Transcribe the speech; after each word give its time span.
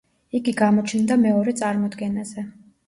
იგი 0.39 0.53
გამოჩნდა 0.61 1.19
მეორე 1.27 1.57
წარმოდგენაზე. 1.63 2.51